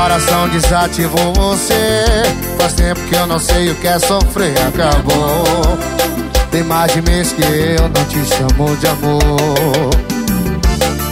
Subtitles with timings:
[0.00, 2.04] coração desativou você.
[2.58, 5.78] Faz tempo que eu não sei o que é sofrer Acabou.
[6.50, 9.90] Tem mais de mês que eu não te chamo de amor.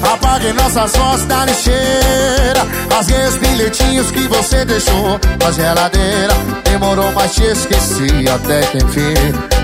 [0.03, 2.66] Apaguei nossas fotos da lixeira.
[2.90, 6.35] Rasguei os bilhetinhos que você deixou na geladeira.
[6.64, 9.14] Demorou, mas te esqueci até que enfim.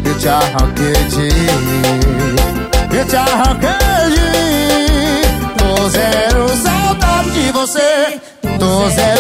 [0.05, 1.29] Eu te arranquei de
[2.95, 3.71] Eu te arranquei
[4.11, 4.45] de
[5.57, 8.21] Tô zero saudade de você.
[8.59, 9.14] Tô zero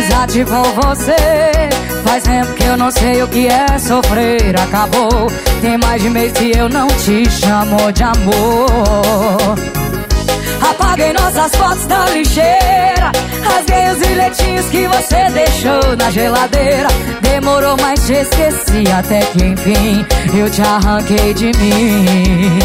[0.00, 1.16] desativou você.
[2.04, 4.58] Faz tempo que eu não sei o que é sofrer.
[4.58, 9.56] Acabou, tem mais de mês que eu não te chamo de amor.
[10.70, 13.12] Apaguei nossas fotos da lixeira.
[13.42, 16.88] Rasguei os bilhetinhos que você deixou na geladeira.
[17.20, 20.04] Demorou, mas te esqueci até que enfim
[20.34, 22.58] Eu te arranquei de mim.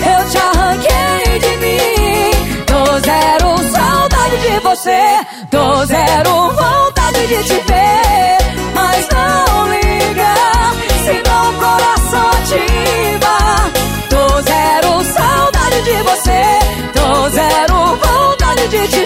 [0.00, 2.64] Eu te arranquei de mim.
[2.66, 5.26] Tô zero saudade de você.
[5.50, 6.55] Tô zero
[7.26, 8.38] de te ver,
[8.72, 10.34] mas não liga,
[11.04, 13.34] Se o coração ativa.
[14.08, 16.42] Tô zero saudade de você,
[16.94, 19.05] tô zero vontade de te